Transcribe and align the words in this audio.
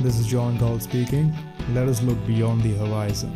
This 0.00 0.20
is 0.20 0.28
John 0.28 0.56
Gall 0.58 0.78
speaking. 0.78 1.32
Let 1.74 1.88
us 1.88 2.00
look 2.02 2.18
beyond 2.24 2.62
the 2.62 2.74
horizon. 2.74 3.32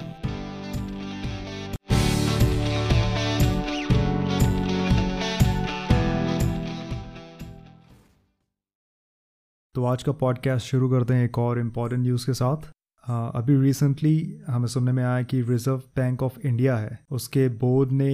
तो 9.74 9.84
आज 9.84 10.02
का 10.02 10.12
podcast 10.12 10.66
शुरू 10.66 10.88
करते 10.90 11.14
हैं 11.14 11.24
एक 11.24 11.38
और 11.38 11.58
इंपॉर्टेंट 11.58 12.02
न्यूज़ 12.02 12.26
के 12.26 12.34
साथ 12.34 12.70
अभी 13.36 13.60
रिसेंटली 13.62 14.14
हमें 14.46 14.68
सुनने 14.68 14.92
में 14.92 15.02
आया 15.04 15.22
कि 15.22 15.42
रिज़र्व 15.42 15.82
बैंक 15.96 16.22
ऑफ़ 16.22 16.38
इंडिया 16.46 16.76
है 16.76 16.98
उसके 17.10 17.48
बोर्ड 17.64 17.92
ने 17.92 18.12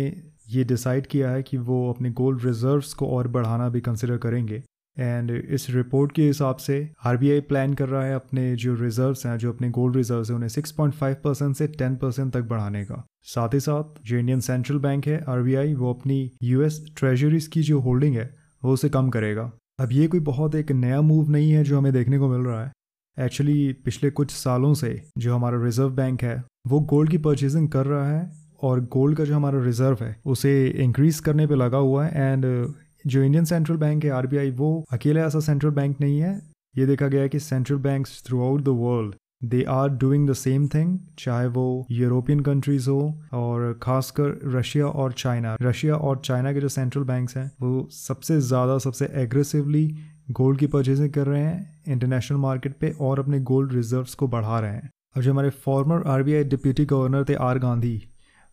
ये 0.49 0.65
डिसाइड 0.65 1.07
किया 1.07 1.31
है 1.31 1.43
कि 1.43 1.57
वो 1.69 1.89
अपने 1.93 2.11
गोल्ड 2.23 2.45
रिजर्व्स 2.45 2.95
को 2.95 3.09
और 3.09 3.29
बढ़ाना 3.29 3.69
भी 3.69 3.81
कंसिडर 3.81 4.19
करेंगे 4.19 4.63
एंड 4.99 5.31
इस 5.31 5.71
रिपोर्ट 5.71 6.13
के 6.13 6.23
हिसाब 6.23 6.57
से 6.57 6.91
आरबीआई 7.05 7.41
प्लान 7.41 7.75
कर 7.75 7.89
रहा 7.89 8.05
है 8.05 8.15
अपने 8.15 8.57
जो 8.57 8.75
रिजर्व्स 8.75 9.27
हैं, 9.27 9.37
जो 9.39 9.53
अपने 9.53 9.71
गोल्ड 9.71 9.97
रिजर्व्स 9.97 10.31
हैं, 10.31 10.37
उन्हें 10.37 10.49
6.5 10.49 11.17
परसेंट 11.25 11.57
से 11.57 11.69
10 11.69 11.97
परसेंट 11.97 12.33
तक 12.33 12.43
बढ़ाने 12.43 12.85
का। 12.85 13.05
साथ 13.23 13.55
ही 13.55 13.61
साथ 13.61 14.03
जो 14.05 14.17
इंडियन 14.17 14.41
सेंट्रल 14.41 14.79
बैंक 14.79 15.07
है 15.07 15.25
आरबीआई 15.29 15.75
वो 15.75 15.93
अपनी 15.95 16.31
यूएस 16.43 16.85
ट्रेजरीज 16.97 17.47
की 17.47 17.63
जो 17.63 17.81
होल्डिंग 17.81 18.17
है, 18.17 18.35
वो 18.65 18.73
उसे 18.73 18.89
कम 18.89 19.11
करेगा। 19.11 19.53
अब 19.81 19.93
ये 19.93 20.07
कोई 20.07 20.21
बहुत 20.21 20.55
एक 20.55 20.73
नया 20.73 21.01
मूव 21.01 21.31
नहीं 21.31 21.51
है 21.51 21.65
जो 21.65 21.79
हमें 21.79 21.93
देखने 21.93 22.19
को 22.19 22.29
मिल 22.29 22.41
रहा 22.41 22.65
है। 22.65 22.73
एक्चुअली 23.19 23.73
पिछले 23.73 24.11
कुछ 24.11 24.31
सालों 24.31 24.75
से 24.75 24.91
जो 25.19 25.35
हमारा 25.35 25.63
रिज़र्व 25.65 25.91
बैंक 25.91 26.23
है, 26.23 26.45
वो 26.67 26.81
गोल्ड 26.81 27.11
की 27.11 27.19
परचेजिंग 27.19 27.69
कर 27.69 27.87
रहा 27.87 28.09
है 28.11 28.31
और 28.63 28.81
गोल्ड 28.81 29.17
का 29.17 29.25
जो 29.25 29.35
हमारा 29.35 29.65
रिज़र्व 29.65 29.99
है, 30.01 30.17
उसे 30.27 30.69
इंक्रीज 30.69 31.21
करने 31.21 31.47
पे 31.47 31.55
लगा 31.55 31.79
हुआ 31.79 32.07
है। 32.07 32.33
एंड 32.33 32.45
जो 33.05 33.23
इंडियन 33.23 33.45
सेंट्रल 33.45 33.77
बैंक 33.77 34.05
है 34.05 34.11
आरबीआई 34.11 34.51
वो 34.51 34.85
अकेला 34.93 35.21
ऐसा 35.21 35.41
सेंट्रल 35.41 35.71
बैंक 35.71 36.01
नहीं 36.01 36.19
है। 36.21 36.41
ये 36.75 36.87
देखा 36.87 37.07
गया 37.09 37.23
है 37.23 37.29
कि 37.29 37.39
central 37.41 37.79
bank 37.79 38.07
throughout 38.45 38.63
the 38.63 38.69
world 38.79 39.15
they 39.45 39.63
are 39.71 39.89
doing 39.99 40.29
the 40.29 40.33
same 40.33 40.67
thing 40.69 40.99
चाहे 41.19 41.47
वो 41.49 41.87
यूरोपियन 41.91 42.41
कंट्रीज़ 42.41 42.89
हो 42.91 43.01
और 43.35 43.79
खासकर 43.83 44.39
रशिया 44.55 44.87
और 44.87 45.13
चाइना 45.15 45.57
रशिया 45.63 45.97
और 45.97 46.21
चाइना 46.25 46.53
के 46.53 46.61
जो 46.61 46.69
सेंट्रल 46.69 47.03
बैंक्स 47.05 47.37
हैं, 47.37 47.51
वो 47.61 47.89
सबसे 47.93 48.41
ज़्यादा, 48.41 48.79
सबसे 48.79 49.11
एग्रेसिवली 49.15 49.87
गोल्ड 50.33 50.59
की 50.59 50.67
परचेजिंग 50.67 51.13
कर 51.13 51.27
रहे 51.27 51.43
हैं 51.43 51.83
इंटरनेशनल 51.89 52.39
मार्केट 52.39 52.77
पे 52.81 52.91
और 53.01 53.19
अपने 53.19 53.41
गोल्ड 53.43 53.73
रिजर्व्स 53.73 54.15
को 54.15 54.29
बढ़ा 54.29 54.59
रहे 54.61 54.73
हैं। 54.73 54.91
अब 55.17 55.23
जो 55.23 55.33
हमारे 55.33 55.51
फॉर्मर 55.65 56.03
आरबीआई 56.09 56.45
डिप्यूटी 56.47 56.85
गवर्नर 56.87 57.25
थे 57.29 57.35
आर 57.43 57.59
गांधी 57.59 57.97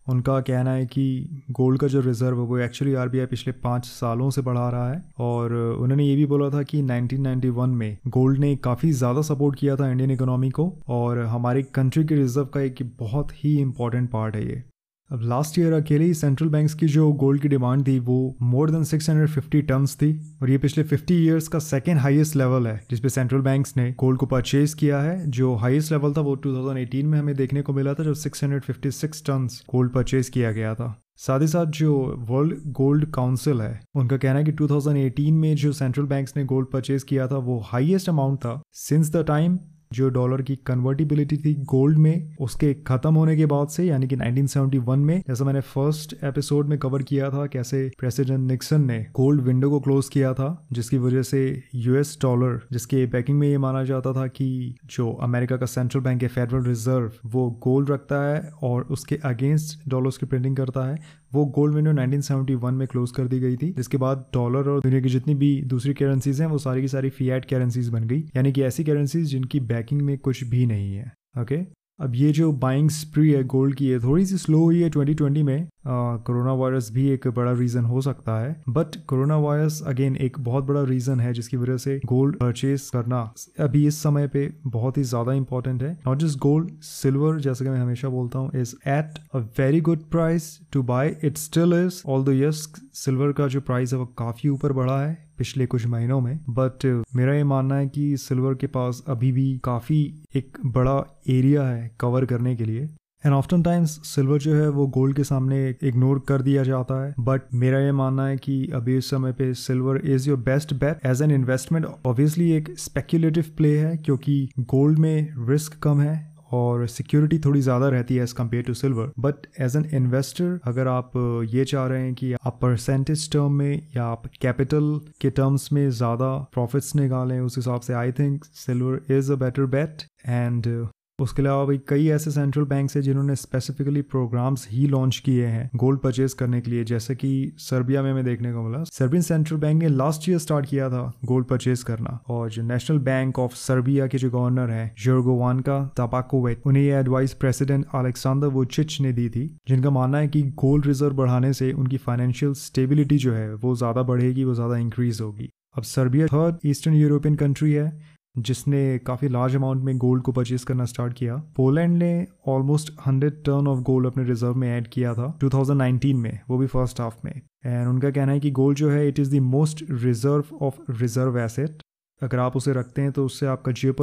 उनका 0.06 0.40
कहना 0.40 0.70
है 0.70 0.84
कि 0.86 1.44
गोल्ड 1.50 1.80
का 1.80 1.86
जो 1.86 2.00
रिज़र्व 2.00 2.40
है, 2.40 2.46
वो 2.46 2.58
एक्चुअली 2.58 2.94
आरबीआई 2.94 3.26
पिछले 3.26 3.52
पाँच 3.62 3.84
सालों 3.84 4.30
से 4.30 4.42
बढ़ा 4.42 4.68
रहा 4.70 4.90
है 4.90 5.02
और 5.18 5.54
उन्होंने 5.54 6.04
ये 6.04 6.14
भी 6.16 6.26
बोला 6.26 6.48
था 6.50 6.62
कि 6.62 6.82
1991 6.82 7.74
में 7.74 7.96
गोल्ड 8.08 8.38
ने 8.38 8.54
काफ़ी 8.64 8.92
ज़्यादा 8.92 9.22
सपोर्ट 9.22 9.58
किया 9.58 9.76
था 9.76 9.90
इंडियन 9.90 10.10
इकोनॉमी 10.10 10.50
को 10.50 10.72
और 10.88 11.18
हमारी 11.26 11.62
कंट्री 11.74 12.04
के 12.04 12.14
रिज़र्व 12.14 12.46
का 12.46 12.60
एक 12.60 12.82
बहुत 12.98 13.32
ही 13.34 13.58
इंपॉर्टेंट 13.60 14.10
पार्ट 14.10 14.36
है 14.36 14.46
ये। 14.48 14.62
अब 15.10 15.20
लास्ट 15.22 15.58
ईयर 15.58 15.72
अकेले 15.72 16.04
ही 16.04 16.14
सेंट्रल 16.14 16.48
बैंक्स 16.48 16.74
की 16.74 16.86
जो 16.86 17.12
गोल्ड 17.12 17.40
की 17.42 17.48
डिमांड 17.48 17.86
थी, 17.86 17.98
वो 17.98 18.36
मोर 18.42 18.70
देन 18.70 18.84
650 18.84 19.60
टन्स 19.62 19.94
थी 19.96 20.38
और 20.42 20.50
ये 20.50 20.58
पिछले 20.58 20.84
50 20.84 21.10
इयर्स 21.10 21.48
का 21.48 21.58
सेकेंड 21.58 21.98
हाईएस्ट 21.98 22.36
लेवल 22.36 22.66
है 22.66 22.84
जिसपे 22.90 23.08
सेंट्रल 23.08 23.40
बैंक्स 23.40 23.76
ने 23.76 23.90
गोल्ड 23.92 24.18
को 24.18 24.26
परचेज 24.26 24.74
किया 24.74 25.00
है। 25.00 25.30
जो 25.30 25.54
हाईएस्ट 25.54 25.92
लेवल 25.92 26.12
था 26.12 26.20
वो 26.20 26.36
2018 26.36 27.04
में 27.04 27.18
हमें 27.18 27.34
देखने 27.36 27.62
को 27.62 27.72
मिला 27.72 27.94
था, 27.94 28.04
जब 28.04 28.14
656 28.14 29.26
टन्स 29.26 29.62
गोल्ड 29.74 29.92
परचेज 29.92 30.28
किया 30.28 30.52
गया 30.52 30.74
था। 30.74 31.02
साथ 31.16 31.40
ही 31.40 31.46
साथ 31.46 31.66
जो 31.66 32.16
वर्ल्ड 32.18 32.54
गोल्ड 32.66 33.10
काउंसिल 33.12 33.60
है, 33.60 33.80
उनका 33.94 34.16
कहना 34.16 34.38
है 34.38 34.44
कि 34.44 34.52
2018 34.52 35.32
में 35.32 35.54
जो 35.56 35.72
सेंट्रल 35.72 36.04
बैंक्स 36.04 36.34
ने 36.36 36.44
गोल्ड 36.44 36.68
परचेज 36.68 37.02
किया 37.02 37.26
था, 37.26 37.36
वो 37.36 37.58
हाईएस्ट 37.66 38.08
अमाउंट 38.08 38.38
था 38.38 38.60
सिंस 38.72 39.12
द 39.12 39.24
टाइम 39.28 39.58
जो 39.92 40.08
डॉलर 40.08 40.42
की 40.42 40.56
कन्वर्टिबिलिटी 40.56 41.36
थी 41.36 41.54
गोल्ड 41.54 41.98
में, 41.98 42.36
उसके 42.40 42.74
खत्म 42.74 43.14
होने 43.14 43.36
के 43.36 43.46
बाद 43.46 43.68
से, 43.68 43.84
यानी 43.84 44.06
कि 44.06 44.16
1971 44.16 44.96
में, 44.96 45.22
जैसा 45.28 45.44
मैंने 45.44 45.60
फ़र्स्ट 45.60 46.14
एपिसोड 46.24 46.68
में 46.68 46.78
कवर 46.78 47.02
किया 47.02 47.30
था, 47.30 47.46
कैसे 47.46 47.90
प्रेसिडेंट 47.98 48.50
निक्सन 48.50 48.84
ने 48.84 49.06
गोल्ड 49.12 49.40
विंडो 49.40 49.70
को 49.70 49.80
क्लोज 49.80 50.08
किया 50.08 50.34
था, 50.34 50.66
जिसकी 50.72 50.98
वजह 50.98 51.22
से 51.22 51.62
यूएस 51.74 52.18
डॉलर 52.22 52.60
जिसके 52.72 53.06
बैकिंग 53.06 53.38
में 53.38 53.48
ये 53.48 53.58
माना 53.58 53.84
जाता 53.84 54.12
था 54.12 54.26
कि 54.26 54.74
जो 54.84 55.12
अमेरिका 55.12 55.56
का 55.56 55.66
सेंट्रल 55.66 56.00
बैंक 56.00 56.22
है 56.22 56.28
फेडरल 56.28 56.64
रिज़र्व 56.64 57.12
वो 57.26 57.50
गोल्ड 57.50 57.90
रखता 57.90 58.22
है 58.22 58.50
और 58.62 58.82
उसके 58.82 59.16
अगेंस्ट 59.24 59.88
डॉलर्स 59.88 60.16
की 60.16 60.26
प्रिंटिंग 60.26 60.56
करता 60.56 60.86
है 60.86 61.25
वो 61.36 61.44
गोल्ड 61.46 61.74
विंडो 61.74 61.92
1971 61.92 62.72
में 62.72 62.86
क्लोज 62.88 63.10
कर 63.10 63.28
दी 63.28 63.38
गई 63.40 63.56
थी। 63.56 63.72
जिसके 63.72 63.96
बाद 63.96 64.26
डॉलर 64.34 64.68
और 64.68 64.80
दुनिया 64.80 65.00
की 65.00 65.08
जितनी 65.08 65.34
भी 65.34 65.62
दूसरी 65.62 65.94
करेंसीज 65.94 66.40
हैं, 66.40 66.48
वो 66.48 66.58
सारी 66.58 66.80
की 66.80 66.88
सारी 66.88 67.10
फीएट 67.10 67.44
करेंसीज 67.44 67.88
बन 67.88 68.04
गई। 68.04 68.20
यानी 68.36 68.52
कि 68.52 68.62
ऐसी 68.62 68.84
करेंसीज 68.84 69.26
जिनकी 69.26 69.60
बैकिंग 69.60 70.02
में 70.02 70.18
कुछ 70.18 70.44
भी 70.44 70.66
नहीं 70.66 70.94
है। 70.94 71.12
ओके 71.40 71.60
अब 72.00 72.14
ये 72.14 72.32
जो 72.32 72.52
बाइंग 72.52 72.90
स्प्री 72.90 73.30
है 73.32 73.42
गोल्ड 73.44 73.74
की 73.74 73.88
है 73.88 73.98
थोड़ी 73.98 74.26
सी 74.26 74.36
स्लो 74.36 74.58
हुई 74.58 74.82
है 74.82 74.90
2020 74.90 75.42
में। 75.42 75.66
कोरोना 75.88 76.52
वायरस 76.54 76.90
भी 76.92 77.08
एक 77.10 77.26
बड़ा 77.28 77.52
रीजन 77.52 77.84
हो 77.84 78.00
सकता 78.00 78.38
है। 78.40 78.54
बट 78.68 78.96
कोरोना 79.08 79.36
वायरस 79.38 79.82
अगेन 79.86 80.16
एक 80.18 80.38
बहुत 80.40 80.64
बड़ा 80.64 80.82
रीजन 80.84 81.20
है, 81.20 81.32
जिसकी 81.32 81.56
वजह 81.56 81.76
से 81.78 81.98
गोल्ड 82.06 82.36
परचेज 82.36 82.88
करना 82.92 83.20
अभी 83.60 83.86
इस 83.86 84.02
समय 84.02 84.26
पे 84.28 84.48
बहुत 84.68 84.98
ही 84.98 85.02
ज़्यादा 85.04 85.32
इंपॉर्टेंट 85.34 85.82
है। 85.82 85.92
नॉट 86.06 86.18
जस्ट 86.18 86.38
गोल्ड 86.38 86.70
सिल्वर 86.82 87.40
जैसे 87.40 87.64
कि 87.64 87.70
मैं 87.70 87.80
हमेशा 87.80 88.08
बोलता 88.08 88.38
हूँ 88.38 88.50
is 88.54 88.74
at 88.88 89.18
a 89.34 89.38
very 89.58 89.80
good 89.80 90.02
price 90.10 90.58
to 90.72 90.82
buy 90.84 91.16
it 91.24 91.38
still 91.38 91.72
is 91.76 92.02
although 92.24 92.32
yes 92.32 92.66
silver 92.94 93.32
का 93.32 93.46
जो 93.46 93.60
प्राइस 93.62 93.92
है 93.92 93.98
वो 93.98 94.06
काफ़ी 94.18 94.48
ऊपर 94.48 94.72
बढ़ा 94.72 95.00
है 95.00 95.16
पिछले 95.38 95.66
कुछ 95.66 95.86
महीनों 95.86 96.20
में। 96.20 96.38
बट 96.50 96.84
मेरा 97.16 97.34
ये 97.34 97.44
मानना 97.44 97.76
है 97.76 97.86
कि 97.88 98.16
सिल्वर 98.16 98.54
के 98.54 98.66
पास 98.68 99.02
अभी 99.08 99.32
भी 99.32 99.56
काफ़ी 99.64 99.98
एक 100.36 100.58
बड़ा 100.66 100.96
एरिया 101.30 101.62
है 101.62 101.90
कवर 102.00 102.24
करने 102.24 102.54
के 102.56 102.64
लिए। 102.64 102.88
एंड 103.24 103.34
ऑफ्टन 103.34 103.62
टाइम्स 103.62 103.90
सिल्वर 104.04 104.38
जो 104.38 104.54
है 104.54 104.68
वो 104.68 104.86
गोल्ड 104.86 105.16
के 105.16 105.24
सामने 105.24 105.58
इग्नोर 105.82 106.18
कर 106.18 106.42
दिया 106.42 106.62
जाता 106.62 107.02
है। 107.04 107.14
बट 107.18 107.42
मेरा 107.54 107.78
ये 107.78 107.92
मानना 107.92 108.26
है 108.26 108.36
कि 108.36 108.70
अभी 108.74 108.96
इस 108.96 109.10
समय 109.10 109.32
पे 109.32 109.52
silver 109.54 110.00
is 110.04 110.28
your 110.28 110.38
best 110.38 110.74
bet 110.74 111.06
as 111.06 111.22
an 111.22 111.30
investment 111.30 111.86
obviously 112.06 112.50
एक 112.52 112.74
स्पेक्यूलेटिव 112.78 113.44
प्ले 113.56 113.78
है 113.78 113.96
क्योंकि 113.96 114.48
गोल्ड 114.60 114.98
में 114.98 115.48
रिस्क 115.48 115.78
कम 115.82 116.00
है 116.00 116.14
और 116.52 116.86
सिक्योरिटी 116.86 117.38
थोड़ी 117.38 117.60
ज़्यादा 117.60 117.88
रहती 117.88 118.16
है 118.16 118.22
as 118.22 118.32
compare 118.32 118.62
to 118.62 118.74
silver 118.74 119.10
but 119.18 119.46
as 119.60 119.76
an 119.76 119.84
investor 119.92 120.58
अगर 120.64 120.88
आप 120.88 121.12
ये 121.52 121.64
चाह 121.64 121.86
रहे 121.86 122.02
हैं 122.02 122.14
कि 122.14 122.32
आप 122.32 122.58
परसेंटेज 122.62 123.30
टर्म 123.32 123.52
में 123.52 123.88
या 123.96 124.04
आप 124.04 124.26
कैपिटल 124.42 125.00
के 125.20 125.30
टर्म्स 125.30 125.72
में 125.72 125.88
ज़्यादा 125.90 126.28
प्रॉफिट्स 126.52 126.94
निकालें, 126.96 127.40
उस 127.40 127.56
हिसाब 127.56 127.80
से 127.80 127.94
I 127.94 128.12
think 128.12 128.44
silver 128.44 129.14
is 129.14 129.32
a 129.32 129.36
better 129.36 129.66
bet 129.66 130.02
and 130.28 130.86
उसके 131.18 131.42
अलावा 131.42 131.64
भी 131.64 131.78
कई 131.88 132.08
ऐसे 132.08 132.30
सेंट्रल 132.30 132.64
बैंक 132.64 132.90
है 132.90 133.00
जिन्होंने 133.02 133.34
स्पेसिफिकली 133.36 134.00
प्रोग्राम्स 134.04 134.66
ही 134.70 134.86
लॉन्च 134.86 135.18
किए 135.24 135.46
हैं 135.46 135.70
गोल्ड 135.76 136.00
परचेज 136.00 136.32
करने 136.32 136.60
के 136.60 136.70
लिए। 136.70 136.84
जैसे 136.84 137.14
कि 137.14 137.30
सर्बिया 137.58 138.02
में 138.02 138.10
हमें 138.10 138.24
देखने 138.24 138.52
को 138.52 138.62
मिला। 138.62 138.82
सर्बियन 138.84 139.22
सेंट्रल 139.22 139.58
बैंक 139.58 139.82
ने 139.82 139.88
लास्ट 139.88 140.28
ईयर 140.28 140.38
स्टार्ट 140.38 140.66
किया 140.66 140.88
था 140.90 141.12
गोल्ड 141.24 141.46
परचेज 141.46 141.82
करना। 141.82 142.18
और 142.28 142.50
जो 142.50 142.62
नेशनल 142.62 142.98
बैंक 143.00 143.38
ऑफ़ 143.38 143.54
सर्बिया 143.56 144.06
के 144.06 144.18
जो 144.18 144.30
गवर्नर 144.30 144.70
है 144.70 144.94
जोरगोवान 144.98 145.60
का 145.60 145.80
तापाकोवेट 145.96 146.66
उन्हें 146.66 146.82
ये 146.82 146.98
एडवाइस 146.98 147.34
प्रेसिडेंट 147.34 147.86
अलेक्सांडर 147.94 148.46
वोचिच 148.48 149.00
ने 149.00 149.12
दी 149.12 149.28
थी, 149.28 149.46
जिनका 149.68 149.90
मानना 149.90 150.18
है 150.18 150.28
कि 150.28 150.42
गोल्ड 150.56 150.86
रिज़र्व 150.86 151.14
बढ़ाने 151.16 151.52
से 151.52 151.72
उनकी 151.74 151.96
फाइनेंशियल 151.98 152.52
स्टेबिलिटी 152.56 153.18
जो 153.18 153.32
है, 153.32 153.54
वो 153.54 153.74
ज़्यादा 153.76 154.02
बढ़ेगी, 154.02 154.44
वो 154.44 154.54
ज़्यादा 154.54 154.76
इंक्रीज 154.78 155.20
होगी। 155.20 155.48
अब 155.76 155.82
Serbia 155.84 156.26
third 156.26 156.66
eastern 156.66 156.94
European 156.94 157.34
country 157.36 157.72
है। 157.72 158.15
जिसने 158.38 158.98
काफ़ी 158.98 159.28
लार्ज 159.28 159.56
अमाउंट 159.56 159.82
में 159.82 159.96
गोल्ड 159.98 160.22
को 160.22 160.32
परचेज 160.32 160.64
करना 160.64 160.84
स्टार्ट 160.84 161.12
किया। 161.12 161.36
पोलैंड 161.56 161.96
ने 161.98 162.26
almost 162.48 162.92
hundred 163.06 163.42
tonne 163.44 163.68
of 163.68 163.80
gold 163.82 164.06
अपने 164.06 164.24
रिज़र्व 164.24 164.54
में 164.54 164.68
ऐड 164.68 164.88
किया 164.88 165.14
था 165.14 165.36
2019 165.40 166.14
में, 166.14 166.38
वो 166.48 166.58
भी 166.58 166.66
फ़र्स्ट 166.66 167.00
हाफ़ 167.00 167.16
में। 167.24 167.32
एंड 167.66 167.88
उनका 167.88 168.10
कहना 168.10 168.32
है 168.32 168.40
कि 168.40 168.50
गोल्ड 168.50 168.78
जो 168.78 168.90
है 168.90 169.06
it 169.08 169.18
is 169.18 169.36
the 169.36 169.40
most 169.44 169.84
reserve 169.92 170.56
of 170.56 170.80
reserve 170.92 171.38
asset 171.38 171.82
अगर 172.22 172.38
आप 172.38 172.56
उसे 172.56 172.72
रखते 172.72 173.02
हैं 173.02 173.12
तो 173.12 173.24
उससे 173.24 173.46
आपका 173.46 173.72
जियो 173.72 173.94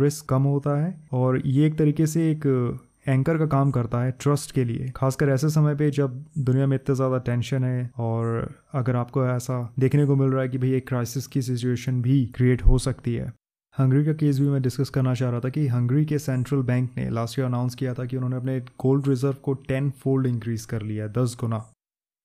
रिस्क 0.00 0.26
कम 0.28 0.42
होता 0.44 0.76
है 0.80 0.96
और 1.12 1.40
ये 1.46 1.66
एक 1.66 1.78
तरीके 1.78 2.06
से 2.06 2.30
एक 2.30 2.46
एंकर 3.08 3.38
का 3.38 3.46
काम 3.46 3.70
करता 3.70 4.00
है 4.02 4.10
ट्रस्ट 4.20 4.52
के 4.52 4.64
लिए। 4.64 4.90
खासकर 4.96 5.28
ऐसे 5.28 5.48
समय 5.50 5.74
पे 5.74 5.90
जब 5.90 6.24
दुनिया 6.38 6.66
में 6.66 6.76
इतना 6.76 6.94
ज़्यादा 6.94 7.18
टेंशन 7.20 7.64
है 7.64 7.90
और 7.98 8.54
अगर 8.74 8.96
आपको 8.96 9.26
ऐसा 9.26 9.58
देखने 9.78 10.06
को 10.06 10.16
मिल 10.16 10.28
रहा 10.28 10.42
है 10.42 10.48
कि 10.48 10.58
भाई 10.58 10.72
एक 10.72 10.86
क्राइसिस 10.88 11.26
की 11.26 11.42
सिचुएशन 11.42 12.02
भी 12.02 12.24
क्रिएट 12.26 12.62
हो 12.62 12.78
सकती 12.78 13.14
है। 13.14 13.32
हंगरी 13.78 14.04
का 14.04 14.12
केस 14.12 14.38
भी 14.40 14.48
मैं 14.48 14.62
डिस्कस 14.62 14.88
करना 14.88 15.14
चाह 15.14 15.30
रहा 15.30 15.40
था 15.40 15.48
कि 15.48 15.66
हंगरी 15.66 16.04
के 16.04 16.18
सेंट्रल 16.18 16.58
बैंक 16.58 16.90
ने 16.96 17.10
लास्ट 17.10 17.38
ईयर 17.38 17.48
अनाउंस 17.48 17.74
किया 17.74 17.94
था 17.94 18.04
कि 18.04 18.16
उन्होंने 18.16 18.36
अपने 18.36 18.60
गोल्ड 18.60 19.08
रिज़र्व 19.08 19.34
को 19.34 19.52
टेन 19.52 19.90
फोल्ड 19.90 20.26
इंक्रीज 20.26 20.64
कर 20.64 20.82
लिया 20.82 21.04
है, 21.04 21.12
दस 21.12 21.36
गुना। 21.40 21.70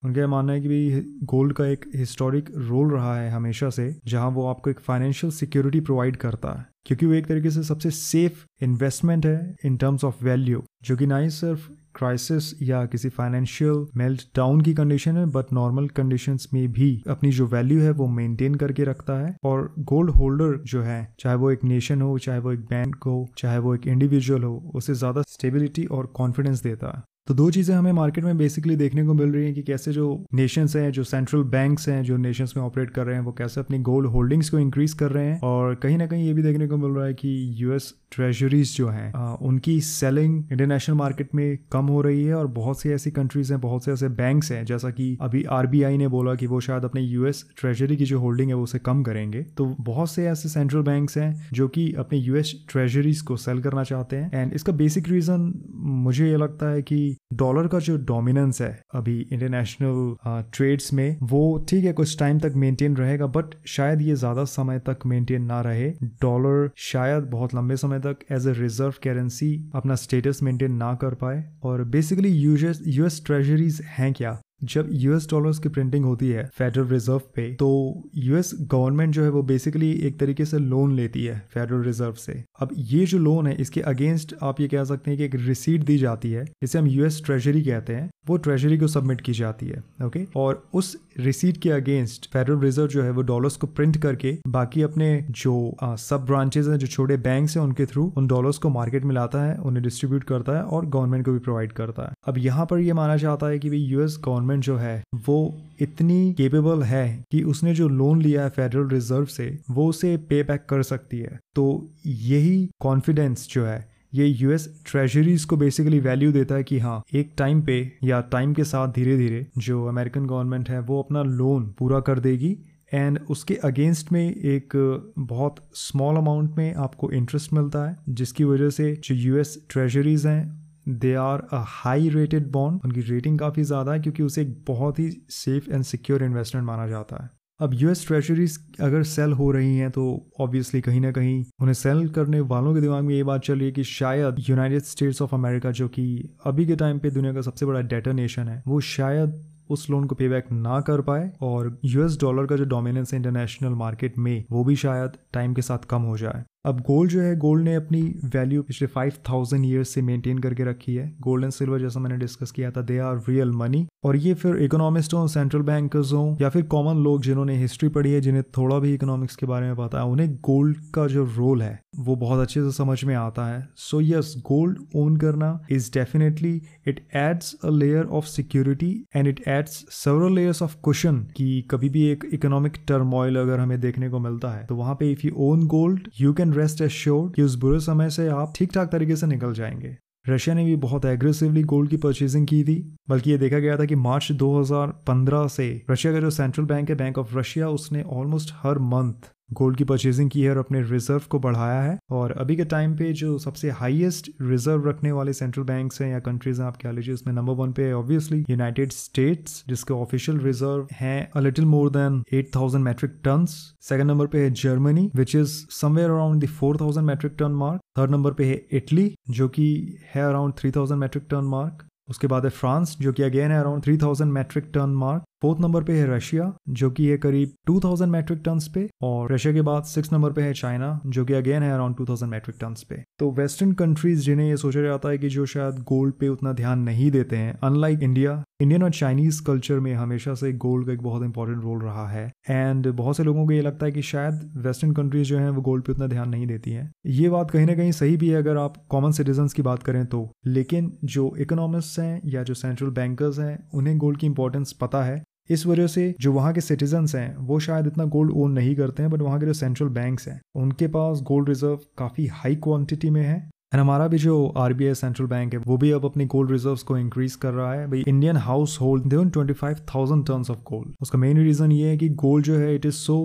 उनका 0.04 0.28
मानना 0.28 0.54
है 0.54 0.62
कि 0.62 0.68
भाई 0.68 1.04
गोल्ड 1.24 1.54
का 1.54 1.66
एक 1.66 1.86
हिस्टोरिक 1.96 2.50
रोल 2.56 2.94
रहा 2.94 3.16
है 3.18 3.32
हमेशा 3.32 3.70
से, 3.70 4.00
जहाँ 4.06 4.30
वो 4.30 4.48
आपको 4.48 4.70
एक 4.70 4.80
फाइनेंशियल 4.80 5.34
सिक्योरिटी 5.34 5.80
प्रोवाइड 5.80 6.16
करता 6.16 6.60
है। 6.60 6.66
क्योंकि 6.86 7.06
वो 7.06 7.14
एक 7.14 7.28
तरीके 7.28 7.50
से 7.50 7.64
सबसे 7.64 7.92
सेफ़ 7.92 8.46
इन्वेस्टमेंट 8.64 9.26
है 9.26 9.56
इन 9.66 9.78
टर्म्स 9.78 10.04
ऑफ़ 10.04 10.24
वैल्यू 10.26 10.64
जो 10.84 10.98
कि 10.98 11.06
ना 11.06 11.18
ही 11.18 11.30
सिर्फ़ 11.30 11.70
क्राइसिस 12.00 12.52
या 12.64 12.86
किसी 12.86 13.10
फाइनेंशियल 13.10 13.86
मेल्ट 13.98 14.22
डाउन 14.36 14.62
की 14.62 14.74
कंडीशन 14.74 15.18
है 15.18 15.26
बट 15.32 15.54
नॉर्मल 15.54 15.88
कंडीशन 15.96 16.38
में 16.54 16.72
भी 16.72 16.90
अपनी 17.10 17.32
जो 17.32 17.48
वैल्यू 17.48 17.80
है 17.80 17.92
वो 17.92 18.08
मेंटेन 18.08 18.56
करके 18.56 18.84
रखता 18.84 19.14
है। 19.20 19.36
और 19.46 19.74
गोल्ड 19.82 20.12
होल्डर 20.12 20.58
जो 20.66 20.82
है, 20.82 21.02
चाहे 21.20 21.36
वो 21.36 21.52
एक 21.52 21.64
नेशन 21.64 22.02
हो, 22.02 22.18
चाहे 22.18 22.40
वो 22.40 22.52
एक 22.52 22.66
बैंक 22.66 23.04
हो, 23.06 23.28
चाहे 23.38 23.58
वो 23.58 23.76
एक 23.76 23.88
इंडिविजुअल 23.88 24.44
हो, 24.44 24.72
उसे 24.76 24.94
ज़्यादा 24.94 25.22
स्टेबिलिटी 25.28 25.86
और 25.86 26.06
कॉन्फिडेंस 26.16 26.64
देता 26.64 26.98
है। 26.98 27.04
तो 27.28 27.34
दो 27.34 27.50
चीज़ें 27.52 27.76
हमें 27.76 27.92
मार्केट 27.92 28.24
में 28.24 28.38
बेसिकली 28.38 28.76
देखने 28.76 29.04
को 29.06 29.14
मिल 29.14 29.32
रही 29.32 29.46
हैं 29.46 29.54
कि 29.54 29.62
कैसे 29.62 29.92
जो 29.92 30.06
नेशंस 30.34 30.76
हैं, 30.76 30.92
जो 30.92 31.04
सेंट्रल 31.04 31.44
बैंक्स 31.46 31.88
हैं, 31.90 32.02
जो 32.04 32.18
नेशंस 32.18 32.54
में 32.58 32.64
ऑपरेट 32.64 32.90
कर 32.90 33.06
रहे 33.06 33.16
हैं, 33.16 33.24
वो 33.24 33.32
कैसे 33.32 33.60
अपनी 33.60 33.80
गोल्ड 33.80 34.08
होल्डिंग्स 34.08 34.50
को 34.50 34.60
इंक्रीज 34.60 34.94
कर 34.94 35.12
रहे 35.12 35.26
हैं। 35.26 35.40
और 35.42 35.76
कहीं 35.76 35.98
ना 35.98 36.08
कहीं 36.08 36.26
ये 36.26 36.34
भी 36.34 36.44
देखने 36.44 36.68
को 36.68 36.78
मिल 36.78 36.92
रहा 36.92 37.06
है 37.06 37.14
कि 37.14 37.30
यूएस 37.58 37.94
ट्रेजरीज 38.12 38.76
जो 38.78 38.88
हैं 38.90 39.12
उनकी 39.48 39.80
सेलिंग 39.82 40.44
इंटरनेशनल 40.52 40.96
मार्केट 40.96 41.36
में 41.36 41.58
कम 41.72 41.88
हो 41.88 42.02
रही 42.02 42.24
है 42.24 42.34
और 42.36 42.48
बहुत 42.48 42.82
सी 42.82 42.90
ऐसी 42.90 43.12
कंट्रीज़ 43.12 43.52
हैं, 43.54 43.62
बहुत 43.62 43.86
से 43.86 43.92
ऐसे 43.92 44.10
बैंक्स 44.10 44.52
हैं, 44.52 44.64
जैसा 44.66 44.90
कि 44.90 45.18
अभी 45.22 45.44
आरबीआई 45.52 45.98
ने 45.98 46.08
बोला 46.08 46.36
कि 46.36 46.48
वो 46.48 46.60
शायद 46.60 46.86
अपने 46.86 47.02
यूएस 47.02 47.46
ट्रेजरी 47.58 47.98
की 47.98 48.06
जो 48.06 48.20
होल्डिंग 48.20 48.50
है, 48.50 48.56
वो 48.56 48.64
उसे 48.64 48.80
कम 48.80 49.04
करेंगे। 49.04 49.42
तो 49.58 49.66
बहुत 49.82 50.12
से 50.12 50.26
ऐसे 50.28 50.50
सेंट्रल 50.50 50.82
बैंक्स 50.82 51.18
हैं, 51.18 51.50
जो 51.54 51.68
कि 51.68 51.92
अपने 52.00 52.20
यूएस 52.20 52.56
ट्रेजरीज 52.70 53.22
को 53.22 53.38
सेल 53.38 53.62
करना 53.62 53.84
चाहते 53.84 54.16
हैं। 54.16 54.32
एंड 54.34 54.54
इसका 54.54 54.74
बेसिक 54.74 55.10
रीजन 55.10 55.54
मुझे 56.00 56.30
ये 56.30 56.38
लगता 56.38 56.70
है 56.70 56.82
कि 56.82 57.09
डॉलर 57.36 57.68
का 57.68 57.80
जो 57.80 57.96
डोमिनेंस 58.06 58.62
है, 58.62 58.72
अभी 58.96 59.20
इंटरनेशनल 59.22 60.16
ट्रेड्स 60.54 60.92
में, 60.94 61.18
वो 61.24 61.66
ठीक 61.70 61.86
है, 61.86 61.94
कुछ 61.94 62.18
टाइम 62.20 62.40
तक 62.40 62.54
मेंटेन 62.58 62.96
रहेगा 62.98 63.28
बट 63.28 63.56
शायद 63.68 64.02
ये 64.02 64.16
ज़्यादा 64.16 64.44
समय 64.48 64.80
तक 64.80 65.06
मेंटेन 65.06 65.44
ना 65.44 65.62
रहे। 65.62 65.90
डॉलर 66.22 66.70
शायद 66.80 67.24
बहुत 67.32 67.56
लंबे 67.56 67.78
समय 67.78 68.00
तक 68.00 68.26
एज 68.32 68.48
ए 68.48 68.54
रिज़र्व 68.60 68.94
करेंसी 69.04 69.54
अपना 69.76 69.96
स्टेटस 69.98 70.44
मेंटेन 70.44 70.72
ना 70.74 70.94
कर 70.96 71.14
पाए। 71.16 71.44
और 71.64 71.84
बेसिकली 71.90 72.30
यूएस 72.30 73.22
ट्रेजरीज 73.26 73.82
हैं 73.90 74.14
क्या? 74.14 74.40
जब 74.64 74.90
यूएस 74.92 75.28
डॉलर्स 75.32 75.60
की 75.60 75.70
प्रिंटिंग 75.70 76.06
होती 76.06 76.30
है 76.30 76.50
फेडरल 76.54 76.88
रिज़र्व 76.88 77.22
पे 77.36 77.54
तो 77.54 77.70
यूएस 78.16 78.52
गवर्नमेंट 78.62 79.14
जो 79.14 79.24
है 79.24 79.30
वो 79.30 79.44
बेसिकली 79.44 79.92
एक 79.92 80.20
तरीके 80.20 80.46
से 80.46 80.60
लोन 80.60 80.96
लेती 80.96 81.26
है 81.26 81.48
फेडरल 81.54 81.82
रिज़र्व 81.82 82.14
से। 82.14 82.44
अब 82.60 82.70
ये 82.78 83.06
जो 83.06 83.18
लोन 83.18 83.48
है 83.48 83.56
इसके 83.56 83.82
अगेंस्ट 83.82 84.36
आप 84.44 84.62
ये 84.62 84.68
कह 84.68 84.84
सकते 84.84 85.12
हैं 85.12 85.18
कि 85.18 85.26
एक 85.26 85.36
रिसीट 85.36 85.84
दी 85.84 85.98
जाती 85.98 86.32
है 86.32 86.46
जिसे 86.46 86.80
हम 86.80 86.88
यूएस 86.88 87.22
ट्रेजरी 87.26 87.62
कहते 87.62 87.96
हैं 87.96 88.10
वो 88.28 88.38
ट्रेजरी 88.38 88.78
को 88.78 88.88
सबमिट 88.88 89.22
की 89.22 89.34
जाती 89.34 89.66
है 89.66 89.84
ओके 90.06 90.26
और 90.36 90.68
उस 90.74 90.98
रिसीट 91.20 91.58
के 91.58 91.70
अगेंस्ट 91.70 92.30
फेडरल 92.34 92.60
रिज़र्व 92.60 92.88
जो 92.88 93.04
है 93.04 93.12
वो 93.12 93.22
डॉलर्स 93.22 93.56
को 93.56 93.68
प्रिंट 93.68 93.98
करके 93.98 94.38
बाकी 94.48 94.82
अपने 94.82 95.26
जो 95.30 95.76
आ, 95.82 95.96
सब 95.96 96.26
ब्रांचेज 96.26 96.68
हैं 96.70 96.78
जो 96.78 96.88
छोटे 96.88 97.18
बैंक 97.18 97.50
हैं 97.50 97.62
उनके 97.62 97.86
थ्रू 97.86 98.14
उन 98.18 98.28
डॉलर्स 98.28 98.58
को 98.58 98.70
मार्केट 98.70 99.06
में 99.06 99.16
लाता 99.16 99.44
है 99.44 99.56
उन्हें 99.58 99.84
डिस्ट्रीब्यूट 99.84 100.24
करता 100.24 100.58
है 100.58 100.64
और 100.64 100.86
गवर्नमेंट 100.86 101.26
को 101.26 101.32
भी 101.32 101.40
प्रोवाइड 101.40 101.72
करता 101.72 102.04
है। 102.04 102.14
अब 102.28 102.38
यहाँ 102.38 102.66
पर 102.66 102.80
यह 102.80 102.94
माना 102.94 103.16
जाता 103.16 103.48
है 103.48 103.60
कि 103.60 103.70
यूएस 103.94 104.18
गवर्नमेंट 104.50 104.64
जो 104.64 104.78
है, 104.78 105.04
वो 105.28 105.58
इतनी 105.82 106.34
केपेबल 106.34 106.84
है 106.84 107.24
कि 107.32 107.42
उसने 107.44 107.74
जो 107.74 107.88
लोन 107.88 108.22
लिया 108.22 108.44
है 108.44 108.50
फेडरल 108.50 108.88
रिज़र्व 108.90 109.26
से, 109.26 109.58
वो 109.72 109.88
उसे 109.88 110.18
पे 110.30 110.44
बैक 110.44 110.66
कर 110.70 110.84
सकती 110.84 111.18
है। 111.18 111.40
तो 111.56 111.66
यही 112.06 112.70
कॉन्फिडेंस 112.82 113.48
जो 113.52 113.66
है, 113.66 113.88
ये 114.14 114.26
यूएस 114.26 114.68
ट्रेजरीज 114.86 115.46
को 115.46 115.58
बेसिकली 115.58 116.00
वैल्यू 116.00 116.32
देता 116.32 116.56
है 116.56 116.64
कि 116.64 116.80
हाँ 116.80 117.02
एक 117.14 117.34
टाइम 117.38 117.62
पे 117.62 117.78
या 118.04 118.22
टाइम 118.22 118.54
के 118.54 118.64
साथ 118.64 118.94
धीरे 118.94 119.18
धीरे 119.18 119.46
जो 119.58 119.86
अमेरिकन 119.86 120.26
गवर्नमेंट 120.26 120.70
है, 120.70 120.80
वो 120.80 121.02
अपना 121.02 121.24
लोन 121.24 121.74
पूरा 121.80 122.00
कर 122.00 122.20
देगी। 122.20 122.58
एंड 122.94 123.20
उसके 123.30 123.56
अगेंस्ट 123.64 124.12
में 124.12 124.36
एक 124.36 124.74
बहुत 125.20 125.56
स्मॉल 125.74 126.16
अमाउंट 126.16 126.56
में 126.58 126.74
आपको 126.76 127.12
इंटरेस्ट 127.12 127.54
मिलता 127.54 127.88
है, 127.90 127.96
जिसकी 128.10 128.44
वजह 128.44 128.70
से 128.70 128.94
जो 129.04 129.16
यूएस 129.16 129.58
ट्रेजरीज 129.70 130.26
हैं 130.26 130.59
they 130.90 131.14
are 131.16 131.48
a 131.52 131.64
high 131.68 132.10
rated 132.10 132.52
bond 132.52 132.82
उनकी 132.86 133.02
रेटिंग 133.02 133.40
काफ़ी 133.40 133.64
ज़्यादा 133.64 133.94
है 133.94 134.00
क्योंकि 134.00 134.24
उसे 134.24 134.42
एक 134.42 134.56
बहुत 134.68 135.00
ही 135.00 135.10
सेफ़ 135.32 135.70
एंड 135.72 135.84
सिक्योर 135.84 136.24
इन्वेस्टमेंट 136.24 136.68
माना 136.68 136.88
जाता 136.88 137.24
है। 137.24 137.30
अब 137.60 137.74
यूएस 137.74 138.06
ट्रेजरीज 138.08 138.58
अगर 138.82 139.04
सेल 139.04 139.34
हो 139.34 139.50
रही 139.52 139.76
हैं 139.78 139.90
तो 139.92 140.04
ऑब्वियसली 140.40 140.82
कहीं 140.82 141.02
ना 141.02 141.12
कहीं 141.12 141.44
उन्हें 141.62 141.74
सेल 141.74 142.08
करने 142.10 142.40
वालों 142.42 142.74
के 142.76 142.82
दिमाग 142.82 143.04
में 143.04 143.14
ये 143.16 143.24
बात 143.24 143.42
चल 143.42 143.56
रही 143.56 143.66
है 143.66 143.72
कि 143.72 143.84
शायद 143.84 144.36
यूनाइटेड 144.40 144.84
स्टेट्स 144.84 145.22
ऑफ़ 145.22 145.36
अमेरिका 145.36 145.72
जो 145.72 145.88
कि 145.88 146.06
अभी 146.46 146.66
के 146.66 146.76
टाइम 146.76 147.00
पे 147.00 147.12
दुनिया 147.12 147.34
का 147.34 147.42
सबसे 147.42 147.66
बड़ा 147.66 147.82
डेटा 147.84 148.12
नेशन 148.12 148.48
है, 148.48 148.62
वो 148.68 148.80
शायद 148.82 149.42
उस 149.70 149.90
लोन 149.90 150.06
को 150.06 150.16
पे 150.16 150.30
बैक 150.30 150.46
ना 150.52 150.80
कर 150.82 151.02
पाए 151.02 151.30
और 151.42 151.78
यूएस 151.86 152.18
डॉलर 152.22 152.46
का 152.46 152.56
जो 152.56 152.66
डोमिनेंस 152.66 153.14
है 153.14 153.18
इंटरनेशनल 153.18 153.74
मार्केट 153.76 154.18
में, 154.18 154.46
वो 154.52 154.64
भी 154.64 154.76
शायद 154.76 155.18
टाइम 155.34 155.54
के 155.54 155.62
साथ 155.62 155.86
कम 155.90 156.02
हो 156.02 156.18
जाए। 156.18 156.44
अब 156.70 156.80
गोल्ड 156.88 157.12
जो 157.12 157.22
है 157.22 157.36
गोल्ड 157.38 157.64
ने 157.64 157.74
अपनी 157.76 158.02
वैल्यू 158.34 158.62
पिछले 158.64 158.88
फाइव 158.88 159.14
थाउज़ेंड 159.30 159.66
ईयर्स 159.66 159.90
से 159.90 160.02
मेंटेन 160.02 160.40
करके 160.40 160.64
रखी 160.64 160.96
है। 160.96 161.08
गोल्ड 161.22 161.44
एंड 161.44 161.54
सिल्वर 161.54 161.80
जैसा 161.80 162.00
मैंने 162.00 162.18
डिस्कस 162.18 162.52
किया 162.52 162.72
था 162.72 162.82
दे 162.82 162.98
आर 163.00 163.22
रियल 163.30 163.52
मनी 163.54 163.86
और 164.06 164.16
ये 164.16 164.34
फिर 164.34 164.58
इकोनॉमिस्ट 164.64 165.14
हो 165.14 165.28
सेंट्रल 165.28 165.62
बैंकर्स 165.62 166.12
हो, 166.14 166.38
या 166.42 166.50
फिर 166.50 166.62
कॉमन 166.66 167.04
लोग 167.04 167.22
जिन्होंने 167.24 167.56
हिस्ट्री 167.58 167.90
पढ़ी 167.90 168.12
है, 168.12 168.20
जिन्हें 168.22 168.44
थोड़ा 168.58 168.78
भी 168.80 168.94
इकोनॉमिक्स 168.94 169.36
के 169.36 169.46
बारे 169.46 169.68
में 169.68 169.76
पता 169.76 169.98
है, 169.98 170.06
उन्हें 170.06 170.36
गोल्ड 170.42 170.78
का 170.96 171.06
जो 171.08 171.24
रोल 171.38 171.62
है, 171.62 171.80
वो 171.98 172.16
बहुत 172.16 172.40
अच्छे 172.40 172.62
से 172.62 172.72
समझ 172.72 173.04
में 173.04 173.14
आता 173.16 173.46
है। 173.48 173.68
सो 173.78 174.02
यस 174.02 174.34
गोल्ड 174.48 174.78
ओन 174.96 175.18
करना 175.18 175.50
is 175.72 175.90
definitely 175.94 176.54
it 176.88 177.00
adds 177.16 177.54
a 177.64 177.70
layer 177.72 178.06
of 178.12 178.26
security 178.28 178.92
and 179.16 179.28
it 179.28 179.42
adds 179.48 179.84
several 179.94 180.36
layers 180.36 180.62
of 180.64 180.76
question 180.84 181.18
कि 181.38 181.50
कभी 181.72 181.90
भी 181.90 182.06
एक 182.12 182.26
इकोनॉमिक 182.34 182.78
टर्मोइल 182.88 183.40
अगर 183.40 183.60
हमें 183.60 183.80
देखने 183.82 184.10
को 184.10 184.20
मिलता 184.20 184.52
है 184.52 184.66
तो 184.66 184.76
वहाँ 184.76 184.96
पे 184.96 185.12
if 185.12 185.28
you 185.28 185.34
own 185.50 185.68
gold 185.68 186.08
you 186.22 186.34
can 186.34 186.54
rest 186.60 186.82
assured 186.82 187.34
कि 187.34 187.42
उस 187.42 187.56
बुरे 187.56 187.80
समय 187.80 188.10
से 188.10 188.28
आप 188.28 188.54
ठीक 188.56 188.74
ठाक 188.74 188.92
तरीके 188.92 189.16
से 189.16 189.28
निकल 189.28 189.54
जाएँगे। 189.54 189.98
रशिया 190.30 190.56
ने 190.56 190.66
भी 190.66 190.76
बहुत 190.76 191.06
एग्रेसिवली 191.06 191.64
गोल्ड 191.64 191.90
की 191.90 191.98
परचेजिंग 191.98 192.48
की 192.48 192.64
थी, 192.64 192.96
बल्कि 193.10 193.32
ये 193.32 193.38
देखा 193.38 193.60
गया 193.60 193.78
था 193.78 193.86
कि 193.86 193.96
मार्च 193.96 194.32
2015 194.32 195.48
से 195.48 195.86
रशिया 195.92 196.14
का 196.14 196.20
जो 196.20 196.30
सेंट्रल 196.30 196.66
बैंक 196.66 196.90
है 196.90 196.96
बैंक 196.96 197.18
ऑफ़ 197.18 197.38
रशिया 197.38 197.70
उसने 197.70 198.04
ऑलमोस्ट 198.04 198.54
हर 198.64 198.80
मंथ 198.80 199.32
गोल्ड 199.54 199.78
की 199.78 199.84
परचेजिंग 199.84 200.30
की 200.30 200.42
है 200.42 200.50
और 200.52 200.58
अपने 200.58 200.82
रिज़र्व 200.82 201.22
को 201.30 201.40
बढ़ाया 201.40 201.82
है। 201.82 201.98
और 202.12 202.32
अभी 202.32 202.56
के 202.56 202.66
टाइम 202.66 202.96
पे 202.98 203.12
जो 203.14 203.38
सबसे 203.38 203.70
हाईएस्ट 203.72 204.30
रिज़र्व 204.42 204.88
रखने 204.90 205.12
वाले 205.12 205.34
सेंट्रल 205.34 205.64
बैंक्स 205.64 206.02
हैं 206.02 206.12
या 206.12 206.20
कंट्रीज़ 206.20 206.62
हैं, 206.62 206.68
आप 206.68 206.78
कह 206.78 206.92
लीजिए, 206.92 207.14
उसमें 207.14 207.34
नंबर 207.34 207.54
वन 207.54 207.72
पे 207.72 207.92
ऑब्वियसली 207.94 208.44
यूनाइटेड 208.50 208.92
स्टेट्स 208.92 209.64
जिसके 209.70 209.94
ऑफिशियल 209.94 210.40
रिज़र्व 210.40 210.88
है 210.94 211.32
a 211.36 211.40
little 211.40 211.66
more 211.66 211.90
than 211.90 212.24
8000 212.34 212.82
metric 212.82 213.12
tonne 213.24 213.46
second 213.46 214.12
number 214.12 214.28
पे 214.28 214.44
है 214.44 214.52
Germany 214.54 215.10
which 215.16 215.36
is 215.36 215.58
somewhere 215.72 216.10
around 216.10 216.44
the 216.44 216.50
4000 216.64 217.04
metric 217.04 217.36
tonne 217.40 217.52
mark 217.52 217.82
third 217.98 218.12
number 218.12 218.32
पे 218.32 218.46
है 218.46 218.62
इटली 218.72 219.14
जो 219.30 219.48
कि 219.50 219.68
है 220.16 220.24
अराउंड 220.24 220.54
3000 220.54 220.98
मेट्रिक 220.98 221.24
टन 221.30 221.48
मार्क 221.48 221.86
उसके 222.10 222.28
बाद 222.28 222.44
है 222.44 222.50
फ्रांस 222.50 222.96
जो 223.02 223.14
कि 223.14 223.24
अगेन 223.24 223.52
है 223.52 223.60
around 223.60 223.84
3000 223.84 224.32
metric 224.32 224.72
tonne 224.74 224.94
mark 224.96 225.24
fourth 225.42 225.60
number 225.62 225.84
पे 225.84 225.94
है 225.94 226.16
रशिया 226.16 226.54
जो 226.70 226.92
कि 226.92 227.08
है 227.08 227.18
करीब 227.18 227.52
2000 227.68 228.08
मेट्रिक 228.08 228.42
टन्स 228.46 228.68
पे, 228.68 228.90
और 229.02 229.34
रशिया 229.34 229.54
के 229.54 229.62
बाद 229.62 229.84
सिक्स 229.84 230.14
नंबर 230.14 230.32
पे 230.32 230.42
है 230.42 230.54
चाइना 230.54 231.02
जो 231.06 231.26
कि 231.26 231.34
अगेन 231.34 231.64
है 231.64 231.72
अराउंड 231.72 231.96
2000 231.96 232.30
मेट्रिक 232.30 232.56
टन्स 232.62 232.84
पे। 232.84 233.04
तो 233.20 233.32
वेस्टर्न 233.32 233.72
कंट्रीज़ 233.72 234.22
जिन्हें 234.22 234.50
ये 234.50 234.58
सोचा 234.58 234.82
जाता 234.82 235.10
है 235.10 235.18
कि 235.18 235.30
जो 235.30 235.46
शायद 235.46 235.76
गोल्ड 235.76 236.14
पे 236.14 236.28
उतना 236.28 236.54
ध्यान 236.54 236.80
नहीं 236.80 237.12
देते 237.12 237.38
हैं 237.38 237.60
अनलाइक 237.64 238.04
इंडिया 238.04 238.44
इंडियन 238.62 238.84
और 238.84 238.92
चाइनीज़ 238.92 239.44
कल्चर 239.44 239.80
में 239.80 239.94
हमेशा 239.94 240.34
से 240.34 240.54
गोल्ड 240.54 240.88
का 240.88 240.94
एक 240.94 241.02
बहुत 241.02 241.24
इंपॉर्टेंट 241.24 241.64
रोल 241.64 241.82
रहा 241.82 242.08
है। 242.10 242.32
एंड 242.50 242.88
बहुत 242.88 243.18
से 243.18 243.24
लोगों 243.24 243.46
को 243.46 243.52
ये 243.52 243.62
लगता 243.62 243.86
है 243.86 243.92
कि 243.92 244.02
शायद 244.02 244.54
वेस्टर्न 244.58 244.92
कंट्रीज़ 244.92 245.28
जो 245.28 245.40
है, 245.40 245.50
वो 245.50 245.62
गोल्ड 245.62 245.84
पे 245.84 245.92
उतना 245.92 246.08
ध्यान 246.08 246.30
नहीं 246.30 246.48
देती 246.48 246.72
हैं। 246.72 246.92
ये 247.06 247.30
बात 247.30 247.52
कहीं 247.52 247.66
ना 247.66 247.76
कहीं 247.76 247.92
सही 247.92 248.18
भी 248.18 248.30
है 248.30 248.38
अगर 248.38 248.58
आप 248.58 248.74
कॉमन 248.90 249.12
सिटीजन 249.12 249.48
की 249.48 249.62
बात 249.62 249.84
करें 249.84 250.06
तो। 250.06 250.32
लेकिन 250.46 250.98
जो 251.04 251.36
इकोनॉमिस्ट 251.40 252.00
हैं 252.00 252.22
या 252.26 252.44
जो 252.44 252.54
सेंट्रल 252.54 252.90
बैंकर्स 252.90 253.40
हैं, 253.40 253.70
उन्हें 253.74 253.98
गोल्ड 253.98 254.18
की 254.18 254.28
इंपॉर्टेंस 254.28 254.72
पता 254.72 255.04
है। 255.04 255.24
इस 255.50 255.66
वजह 255.66 255.88
से 255.88 256.14
जो 256.22 256.34
वहाँ 256.34 256.54
के 256.54 256.62
सिटीजन्स 256.62 257.16
हैं, 257.16 257.36
वो 257.38 257.60
शायद 257.60 257.88
इतना 257.88 258.06
गोल्ड 258.06 258.32
ओन 258.32 258.52
नहीं 258.52 258.76
करते 258.76 259.04
हैं 259.04 259.12
बट 259.12 259.22
वहाँ 259.22 259.40
के 259.40 259.46
जो 259.46 259.54
सेंट्रल 259.54 259.88
बैंक 259.90 260.20
हैं, 260.28 260.40
उनके 260.56 260.88
पास 260.88 261.22
गोल्ड 261.22 261.50
रिज़र्व 261.50 261.80
काफ़ी 261.98 262.26
हाई 262.28 262.56
क्वांटिटी 262.56 263.10
में 263.10 263.22
है। 263.22 263.38
एंड 263.74 263.82
हमारा 263.82 264.08
भी 264.08 264.18
जो 264.18 264.46
आरबीआई 264.58 264.94
सेंट्रल 264.94 265.26
बैंक 265.28 265.54
है, 265.54 265.60
वो 265.60 265.78
भी 265.78 265.92
अब 265.92 266.06
अपनी 266.06 266.26
गोल्ड 266.26 266.52
रिज़र्व 266.52 266.80
को 266.88 266.98
इंक्रीज 266.98 267.36
कर 267.36 267.52
रहा 267.52 267.74
है। 267.74 267.88
भाई 267.88 268.04
Indian 268.08 268.38
household 268.82 269.06
they own 269.06 269.30
twenty 269.30 269.54
five 269.54 269.86
thousand 269.96 270.26
tonne 270.28 270.52
of 270.52 270.62
gold 270.70 270.96
उसका 271.02 271.20
मेन 271.20 271.44
रीजन 271.44 271.72
ये 271.72 271.90
है 271.90 271.98
कि 271.98 272.10
गोल्ड 272.24 272.46
जो 272.46 272.58
है 272.58 272.74
it 272.76 272.86
is 272.86 272.96
so 272.96 273.20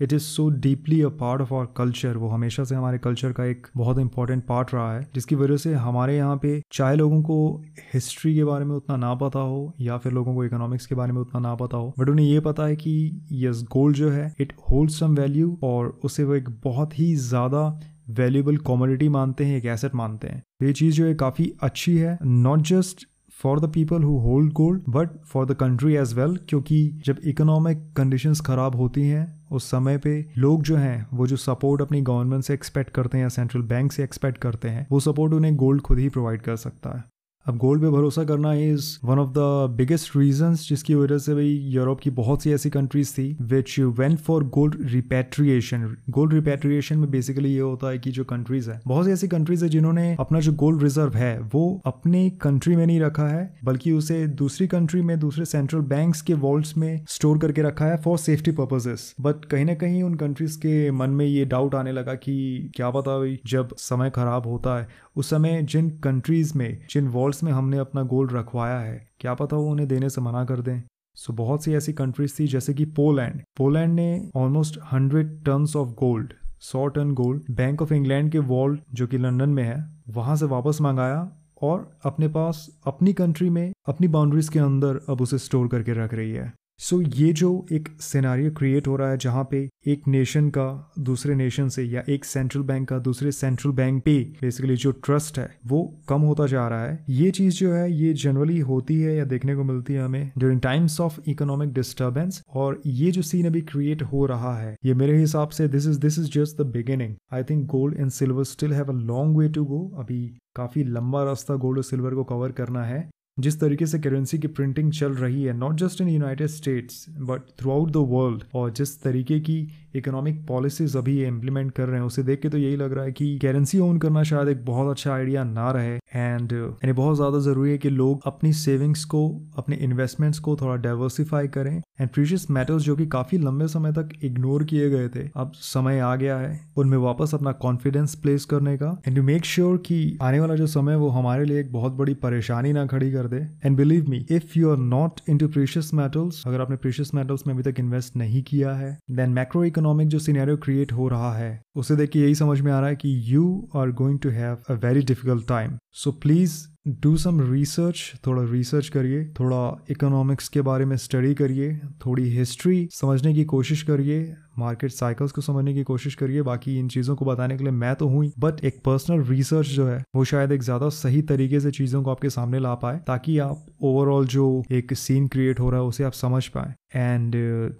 it 0.00 0.12
is 0.12 0.22
so 0.22 0.48
deeply 0.60 1.00
a 1.02 1.08
part 1.20 1.42
of 1.42 1.52
our 1.54 1.66
culture 1.76 2.16
वो 2.16 2.28
हमेशा 2.28 2.64
से 2.64 2.74
हमारे 2.74 2.98
कल्चर 2.98 3.32
का 3.32 3.44
एक 3.44 3.66
बहुत 3.76 3.98
इंपॉर्टेंट 3.98 4.44
पार्ट 4.46 4.74
रहा 4.74 4.92
है, 4.94 5.06
जिसकी 5.14 5.34
वजह 5.34 5.56
से 5.56 5.74
हमारे 5.76 6.16
यहाँ 6.16 6.36
पे 6.36 6.60
चाहे 6.72 6.96
लोगों 6.96 7.20
को 7.22 7.62
हिस्ट्री 7.94 8.34
के 8.34 8.44
बारे 8.44 8.64
में 8.64 8.74
उतना 8.76 8.96
ना 8.96 9.14
पता 9.14 9.38
हो 9.40 9.72
या 9.80 9.98
फिर 9.98 10.12
लोगों 10.12 10.34
को 10.34 10.44
इकोनॉमिक्स 10.44 10.86
के 10.86 10.94
बारे 10.94 11.12
में 11.12 11.20
उतना 11.20 11.40
ना 11.40 11.54
पता 11.54 11.76
हो 11.76 11.92
बट 11.98 12.08
उन्हें 12.08 12.26
ये 12.26 12.40
पता 12.40 12.66
है 12.66 12.76
कि 12.76 13.26
यस 13.44 13.62
गोल्ड 13.72 13.96
जो 13.96 14.10
है 14.10 14.32
इट 14.40 14.52
होल्ड 14.70 14.90
सम 14.90 15.14
वैल्यू 15.16 15.58
और 15.62 15.98
उसे 16.04 16.24
वो 16.24 16.34
एक 16.34 16.48
बहुत 16.64 16.98
ही 16.98 17.14
ज़्यादा 17.18 17.68
वैल्यूबल 18.10 18.56
कॉमोडिटी 18.58 19.08
मानते 19.08 19.44
हैं, 19.44 19.56
एक 19.56 19.64
एसेट 19.64 19.94
मानते 19.94 20.28
हैं। 20.28 20.42
तो 20.60 20.66
ये 20.66 20.72
चीज़ 20.72 20.96
जो 20.96 21.04
है 21.06 21.14
काफ़ी 21.14 21.52
अच्छी 21.62 21.96
है 21.96 22.16
not 22.22 22.62
just 22.68 23.06
for 23.42 23.60
the 23.60 23.64
people 23.64 24.02
who 24.02 24.18
hold 24.18 24.52
gold 24.52 24.82
but 24.88 25.08
for 25.26 25.46
the 25.46 25.54
country 25.54 25.94
as 25.94 26.14
well 26.14 26.38
क्योंकि 26.48 27.00
जब 27.06 27.16
इकोनॉमिक 27.24 27.92
कंडीशंस 27.96 28.40
खराब 28.40 28.76
होती 28.76 29.02
हैं, 29.02 29.40
उस 29.52 29.64
समय 29.64 29.98
पे 29.98 30.30
लोग 30.38 30.62
जो 30.62 30.76
हैं, 30.76 31.06
वो 31.14 31.26
जो 31.26 31.36
सपोर्ट 31.36 31.82
अपनी 31.82 32.00
गवर्नमेंट 32.00 32.44
से 32.44 32.54
एक्सपेक्ट 32.54 32.90
करते 32.90 33.18
हैं 33.18 33.22
या 33.22 33.28
सेंट्रल 33.28 33.62
बैंक 33.62 33.92
से 33.92 34.04
एक्सपेक्ट 34.04 34.38
करते 34.38 34.68
हैं, 34.68 34.86
वो 34.90 35.00
सपोर्ट 35.00 35.32
उन्हें 35.32 35.56
गोल्ड 35.56 35.82
खुद 35.82 35.98
ही 35.98 36.08
प्रोवाइड 36.08 36.42
कर 36.42 36.56
सकता 36.56 36.96
है। 36.98 37.04
अब 37.46 37.56
गोल्ड 37.56 37.82
पे 37.82 37.88
भरोसा 37.90 38.22
करना 38.24 38.52
is 38.54 38.86
one 39.04 39.18
of 39.18 39.28
the 39.28 39.74
biggest 39.76 40.16
reason 40.16 40.54
जिसकी 40.54 40.94
वजह 40.94 41.18
से 41.18 41.34
भाई 41.34 41.48
यूरोप 41.72 42.00
की 42.00 42.10
बहुत 42.10 42.42
सी 42.42 42.52
ऐसी 42.52 42.70
कंट्रीज़ 42.70 43.12
थी 43.12 43.24
which 43.42 43.78
went 43.78 44.18
for 44.18 44.44
gold 44.44 44.76
repatriation 44.92 45.96
gold 46.10 46.32
repatriation 46.32 46.98
में 46.98 47.10
बेसिकली 47.10 47.52
ये 47.52 47.60
होता 47.60 47.88
है 47.90 47.98
कि 47.98 48.10
जो 48.10 48.24
कंट्रीज़ 48.24 48.70
है, 48.70 48.80
बहुत 48.86 49.06
सी 49.06 49.12
ऐसी 49.12 49.28
कंट्रीज़ 49.28 49.64
है 49.64 49.70
जिन्होंने 49.70 50.16
अपना 50.20 50.40
जो 50.40 50.52
गोल्ड 50.52 50.82
रिज़र्व 50.82 51.14
है, 51.14 51.38
वो 51.40 51.82
अपने 51.86 52.28
कंट्री 52.30 52.76
में 52.76 52.86
नहीं 52.86 53.00
रखा 53.00 53.28
है, 53.28 53.58
बल्कि 53.64 53.92
उसे 53.92 54.26
दूसरी 54.26 54.66
कंट्री 54.66 55.02
में, 55.02 55.18
दूसरे 55.18 55.44
सेंट्रल 55.44 55.80
बैंक 55.80 56.16
के 56.26 56.34
वॉल्ट 56.34 56.76
में 56.76 57.04
स्टोर 57.08 57.38
करके 57.38 57.62
रखा 57.62 57.84
है 57.84 57.96
फॉर 57.96 58.18
सेफ्टी 58.18 58.50
पर्पजेस 58.50 59.14
बट 59.20 59.44
कहीं 59.44 59.64
ना 59.64 59.74
कहीं 59.74 60.02
उन 60.02 60.14
कंट्रीज़ 60.14 60.58
के 60.58 60.90
मन 60.90 61.10
में 61.10 61.26
ये 61.26 61.44
डाउट 61.44 61.74
आने 61.74 61.92
लगा 61.92 62.14
कि 62.14 62.70
क्या 62.76 62.90
पता 62.90 63.18
भाई 63.18 63.38
जब 63.46 63.74
समय 63.78 64.10
खराब 64.10 64.46
होता 64.46 64.78
है, 64.78 64.88
उस 65.16 65.30
समय 65.30 65.62
जिन 65.62 65.90
कंट्रीज़ 66.04 66.52
में, 66.58 66.78
जिन 66.90 67.08
वॉल्ट 67.08 67.29
में 67.44 67.52
हमने 67.52 67.78
अपना 67.78 68.02
गोल्ड 68.02 68.32
रखवाया 68.32 68.78
है। 68.80 69.10
क्या 69.20 69.34
पता 69.34 69.56
वो 69.56 69.70
उन्हें 69.70 69.88
देने 69.88 70.10
से 70.10 70.20
मना 70.20 70.44
कर 70.44 70.60
दें। 70.60 70.82
सो 71.14 71.32
so, 71.32 71.38
बहुत 71.38 71.64
सी 71.64 71.74
ऐसी 71.74 71.92
कंट्रीज़ 71.92 72.34
थी 72.40 72.46
जैसे 72.46 72.74
कि 72.74 72.84
पोलैंड 72.84 73.42
पोलैंड 73.56 73.94
ने 73.94 74.30
almost 74.36 74.80
hundred 74.92 75.44
tonne 75.44 75.66
of 75.76 75.88
gold 75.88 76.32
सौ 76.60 76.86
tonne 76.86 77.14
gold 77.14 77.42
bank 77.50 77.82
of 77.82 77.94
England 77.94 78.32
के 78.32 78.38
वॉल्ट 78.38 78.80
जो 78.94 79.06
कि 79.06 79.18
लंदन 79.18 79.50
में 79.50 79.62
है 79.62 80.02
वहाँ 80.08 80.36
से 80.36 80.44
वापस 80.44 80.78
मंगाया 80.80 81.32
और 81.62 81.98
अपने 82.04 82.28
पास 82.28 82.80
अपनी 82.86 83.12
कंट्री 83.12 83.50
में 83.50 83.72
अपनी 83.88 84.08
बाउंड्रीज 84.08 84.48
के 84.48 84.58
अंदर 84.58 85.00
अब 85.08 85.20
उसे 85.20 85.38
स्टोर 85.38 85.68
करके 85.68 85.92
रख 85.92 86.14
रही 86.14 86.30
है। 86.30 86.52
सो 86.80 86.96
so, 86.96 87.14
ये 87.16 87.32
जो 87.32 87.66
एक 87.72 87.88
सिनारियो 88.00 88.50
क्रिएट 88.50 88.86
हो 88.86 88.94
रहा 88.96 89.08
है 89.10 89.16
जहाँ 89.18 89.42
पे 89.50 89.58
एक 89.88 90.06
नेशन 90.08 90.48
का 90.50 90.92
दूसरे 90.98 91.34
नेशन 91.34 91.68
से 91.68 91.82
या 91.82 92.02
एक 92.08 92.24
सेंट्रल 92.24 92.62
बैंक 92.62 92.88
का 92.88 92.98
दूसरे 92.98 93.32
सेंट्रल 93.32 93.72
बैंक 93.72 94.02
पे 94.04 94.16
बेसिकली 94.40 94.76
जो 94.76 94.90
ट्रस्ट 95.06 95.38
है 95.38 95.48
वो 95.66 95.82
कम 96.08 96.20
होता 96.20 96.46
जा 96.46 96.66
रहा 96.68 96.84
है। 96.84 97.04
ये 97.10 97.30
चीज़ 97.30 97.58
जो 97.58 97.72
है 97.72 97.92
ये 97.92 98.12
जनरली 98.14 98.58
होती 98.60 99.00
है 99.00 99.16
या 99.16 99.24
देखने 99.24 99.56
को 99.56 99.64
मिलती 99.64 99.92
है 99.92 100.04
हमें 100.04 100.30
during 100.38 100.60
times 100.60 101.00
of 101.00 101.20
economic 101.28 101.72
disturbance 101.72 102.42
और 102.54 102.80
ये 102.86 103.10
जो 103.10 103.22
सीन 103.22 103.46
अभी 103.46 103.60
क्रिएट 103.60 104.02
हो 104.02 104.24
रहा 104.26 104.56
है 104.58 104.74
ये 104.84 104.94
मेरे 104.94 105.18
हिसाब 105.18 105.48
से 105.48 105.68
this 105.68 105.86
is 105.86 106.00
this 106.00 106.18
is 106.18 106.30
just 106.30 106.62
the 106.62 106.66
beginning 106.66 107.14
I 107.32 107.44
think 107.44 107.66
gold 107.66 108.00
and 108.00 108.10
silver 108.10 108.44
still 108.44 108.72
have 108.72 108.88
a 108.88 109.00
long 109.02 109.36
way 109.36 109.48
to 109.48 109.64
go 109.64 109.86
अभी 109.98 110.26
काफ़ी 110.56 110.84
लंबा 110.84 111.24
रास्ता 111.24 111.54
गोल्ड 111.54 111.78
और 111.78 111.84
सिल्वर 111.84 112.14
को 112.14 112.24
कवर 112.24 112.52
करना 112.52 112.84
है। 112.84 113.08
जिस 113.38 113.60
तरीके 113.60 113.86
से 113.86 113.98
करेंसी 113.98 114.38
की 114.38 114.48
प्रिंटिंग 114.48 114.90
चल 114.92 115.12
रही 115.14 115.42
है 115.42 115.52
not 115.52 115.74
just 115.74 116.00
in 116.00 116.08
United 116.08 116.46
States 116.46 117.04
but 117.20 117.42
throughout 117.70 117.90
the 117.90 117.96
world 117.96 118.42
और 118.54 118.70
जिस 118.70 119.02
तरीके 119.02 119.38
की 119.40 119.56
इकोनॉमिक 119.94 120.46
पॉलिसीज़ 120.46 120.96
अभी 120.98 121.22
इम्प्लीमेंट 121.24 121.72
कर 121.72 121.86
रहे 121.88 121.98
हैं, 122.00 122.06
उसे 122.06 122.22
देख 122.22 122.40
के 122.40 122.48
तो 122.48 122.58
यही 122.58 122.76
लग 122.76 122.92
रहा 122.92 123.04
है 123.04 123.12
कि 123.12 123.38
करेंसी 123.38 123.78
ओन 123.78 123.98
करना 123.98 124.22
शायद 124.22 124.48
एक 124.48 124.64
बहुत 124.64 124.90
अच्छा 124.90 125.12
आइडिया 125.14 125.44
ना 125.44 125.70
रहे। 125.70 125.98
एंड 126.12 126.52
यानी 126.52 126.92
बहुत 126.92 127.16
ज़्यादा 127.16 127.38
ज़रूरी 127.40 127.70
है 127.70 127.78
कि 127.78 127.90
लोग 127.90 128.22
अपनी 128.26 128.52
सेविंग्स 128.54 129.04
को, 129.04 129.28
अपने 129.58 129.76
इन्वेस्टमेंट्स 129.78 130.38
को 130.38 130.56
थोड़ा 130.56 130.76
डाइवर्सिफाई 130.78 131.48
करें। 131.48 131.76
एंड 132.00 132.08
प्रीशियस 132.10 132.46
मेटल्स 132.50 132.82
जो 132.82 132.96
कि 132.96 133.06
काफ़ी 133.08 133.38
लंबे 133.38 133.66
समय 133.68 133.92
तक 133.92 134.08
इग्नोर 134.24 134.64
किए 134.64 134.88
गए 134.90 135.08
थे, 135.08 135.28
अब 135.36 135.52
समय 135.54 135.98
आ 136.00 136.14
गया 136.16 136.36
है 136.38 136.58
उनमें 136.76 136.96
वापस 136.98 137.34
अपना 137.34 137.52
कॉन्फिडेंस 137.60 138.14
प्लेस 138.14 138.44
करने 138.44 138.76
का। 138.76 138.90
एंड 139.06 139.16
टू 139.16 139.22
मेक 139.22 139.44
श्योर 139.44 139.76
कि 139.86 140.18
आने 140.22 140.40
वाला 140.40 140.54
जो 140.54 140.66
समय 140.68 140.96
वो 140.96 141.08
हमारे 141.10 141.44
लिए 141.44 141.60
एक 141.60 141.72
बहुत 141.72 141.92
बड़ी 141.92 142.14
परेशानी 142.22 142.72
ना 142.72 142.86
खड़ी 142.86 143.10
कर 143.12 143.26
दे। 143.26 143.46
And 143.64 143.76
believe 143.76 144.08
me 144.10 144.24
if 144.30 144.58
you 144.58 144.70
are 144.70 144.78
not 144.78 145.20
into 145.38 145.48
precious 145.48 145.90
metals 145.94 146.42
अगर 146.46 146.60
आपने 146.60 146.76
प्रीशियस 146.76 147.14
मेटल्स 147.14 147.46
में 147.46 147.54
अभी 147.54 147.62
तक 147.62 147.80
इन्वेस्ट 147.80 148.16
नहीं 148.16 148.42
किया 148.42 148.72
है 148.74 148.92
देन 149.12 149.30
मैक्रो 149.32 149.64
इकोनॉमिक 149.64 150.08
जो 150.08 150.18
सीनेरियो 150.18 150.56
क्रिएट 150.58 150.92
हो 150.92 151.08
रहा 151.08 151.32
है 151.34 151.50
उसे 151.80 151.96
देख 151.96 152.10
के 152.10 152.20
यही 152.20 152.34
समझ 152.34 152.60
में 152.60 152.72
आ 152.72 152.80
रहा 152.80 152.88
है 152.88 152.96
कि 152.96 153.20
you 153.26 153.44
are 153.76 153.90
going 154.02 154.18
to 154.18 154.30
have 154.30 154.56
a 154.68 154.74
very 154.84 155.02
difficult 155.04 155.48
time 155.48 155.78
so 155.94 156.12
please 156.22 156.58
do 157.00 157.16
some 157.16 157.40
research 157.50 158.12
थोड़ा 158.26 158.42
रिसर्च 158.50 158.88
करिए, 158.88 159.24
थोड़ा 159.40 159.86
इकोनॉमिक्स 159.90 160.48
के 160.48 160.60
बारे 160.62 160.84
में 160.84 160.96
स्टडी 160.96 161.34
करिए, 161.34 161.74
थोड़ी 162.04 162.28
हिस्ट्री 162.30 162.88
समझने 162.92 163.32
की 163.34 163.44
कोशिश 163.44 163.82
करिए 163.82 164.34
मार्केट 164.58 164.90
साइकिल्स 164.90 165.32
को 165.32 165.40
समझने 165.40 165.74
की 165.74 165.82
कोशिश 165.82 166.14
करिए, 166.14 166.42
बाकी 166.42 166.78
इन 166.78 166.88
चीज़ों 166.88 167.16
को 167.16 167.24
बताने 167.24 167.56
के 167.56 167.64
लिए 167.64 167.72
मैं 167.72 167.94
तो 167.96 168.08
हूँ 168.08 168.30
बट 168.38 168.64
एक 168.64 168.80
पर्सनल 168.84 169.22
रिसर्च 169.24 169.66
जो 169.68 169.86
है, 169.86 170.02
वो 170.16 170.24
शायद 170.24 170.52
एक 170.52 170.62
ज़्यादा 170.62 170.88
सही 170.90 171.22
तरीके 171.24 171.60
से 171.60 171.70
चीज़ों 171.70 172.02
को 172.02 172.10
आपके 172.10 172.30
सामने 172.30 172.58
ला 172.58 172.74
पाए, 172.76 172.98
ताकि 173.06 173.38
आप 173.40 173.66
ओवरऑल 173.82 174.26
जो 174.28 174.62
एक 174.72 174.94
सीन 174.94 175.28
क्रिएट 175.28 175.60
हो 175.60 175.70
रहा 175.70 175.80
है, 175.80 175.86
उसे 175.86 176.04
आप 176.04 176.12
समझ 176.14 176.46
पाए। 176.48 176.74
And 176.94 177.34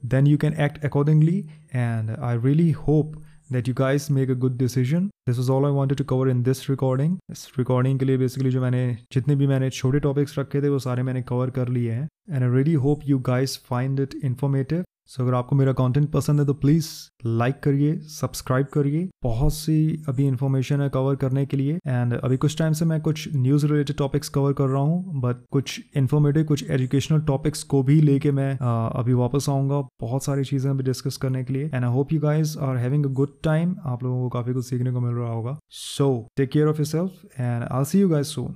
then 0.07 0.26
you 0.26 0.38
can 0.38 0.54
act 0.61 0.85
accordingly 0.85 1.38
and 1.75 2.11
I 2.11 2.38
really 2.38 2.71
hope 2.73 3.21
that 3.52 3.69
you 3.69 3.75
guys 3.75 4.09
make 4.11 4.30
a 4.30 4.38
good 4.45 4.59
decision. 4.59 5.09
This 5.28 5.38
was 5.38 5.50
all 5.50 5.66
I 5.66 5.73
wanted 5.76 5.99
to 5.99 6.04
cover 6.04 6.28
in 6.33 6.42
this 6.42 6.62
recording. 6.71 7.16
इस 7.30 7.49
recording 7.59 7.99
के 7.99 8.04
लिए 8.04 8.19
basically 8.19 8.50
जो 8.50 8.61
मैंने 8.61 8.99
जितने 9.12 9.37
भी 9.37 9.47
मैंने 9.47 9.71
छोटे 9.71 10.00
topics 10.00 10.38
रखे 10.38 10.62
थे 10.62 10.69
वो 10.69 10.78
सारे 10.78 11.02
मैंने 11.02 11.23
cover 11.23 11.50
कर 11.54 11.69
लिए 11.69 11.92
हैं 11.92 12.09
and 12.33 12.45
I 12.45 12.50
really 12.57 12.76
hope 12.87 13.09
you 13.11 13.21
guys 13.30 13.57
find 13.73 14.07
it 14.07 14.16
informative. 14.30 14.85
So 15.11 15.23
so, 15.23 15.26
अगर 15.26 15.37
आपको 15.37 15.57
मेरा 15.57 15.73
कंटेंट 15.73 16.11
पसंद 16.11 16.40
है 16.40 16.45
तो 16.47 16.55
प्लीज़ 16.55 16.88
लाइक 17.26 17.59
करिए 17.62 17.97
सब्सक्राइब 18.11 18.67
करिए। 18.75 19.09
बहुत 19.23 19.52
सी 19.52 20.05
अभी 20.09 20.26
इन्फॉर्मेशन 20.26 20.81
है 20.81 20.88
कवर 20.88 21.17
करने 21.17 21.45
के 21.47 21.57
लिए। 21.57 21.79
एंड 21.87 22.14
अभी 22.14 22.37
कुछ 22.37 22.57
टाइम 22.59 22.73
से 22.73 22.85
मैं 22.85 23.00
कुछ 23.00 23.29
न्यूज़ 23.37 23.67
रिलेटेड 23.67 23.97
टॉपिक्स 23.97 24.29
कवर 24.29 24.52
कर 24.52 24.69
रहा 24.69 24.83
हूँ 24.83 25.21
बट 25.23 25.43
कुछ 25.52 25.81
इन्फॉर्मेटिव 25.97 26.45
कुछ 26.45 26.71
एजुकेशनल 26.71 27.21
टॉपिक्स 27.23 27.62
को 27.62 27.83
भी 27.83 28.00
लेके 28.02 28.33
मैं 28.33 28.52
आ, 28.52 28.87
अभी 28.88 29.12
वापस 29.14 29.49
आऊँगा। 29.49 29.81
बहुत 30.00 30.25
सारी 30.25 30.45
चीज़ें 30.45 30.71
अभी 30.71 30.85
डिस्कस 30.85 31.17
करने 31.17 31.45
के 31.45 31.52
लिए। 31.52 31.64
And 31.64 31.85
I 31.85 31.90
hope 31.90 32.12
you 32.12 32.21
guys 32.21 32.59
are 32.59 32.76
having 32.76 33.07
a 33.07 33.12
good 33.12 33.37
time 33.45 33.76
आप 33.85 34.05
लोगों 34.05 34.23
को 34.23 34.29
काफ़ी 34.38 34.55
कुछ 34.55 34.69
सीखने 34.69 34.93
को 34.93 35.00
मिल 35.00 35.14
रहा 35.14 35.33
होगा। 35.33 35.59
So 35.71 36.11
take 36.37 36.50
care 36.50 36.67
of 36.67 36.79
yourself 36.87 37.40
and 37.40 37.64
I 37.64 37.85
see 37.85 38.00
you 38.00 38.09
guys 38.09 38.26
soon 38.26 38.55